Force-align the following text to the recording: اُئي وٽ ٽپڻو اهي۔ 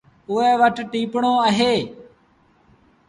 اُئي 0.31 0.51
وٽ 0.61 0.77
ٽپڻو 0.91 1.33
اهي۔ 1.47 1.73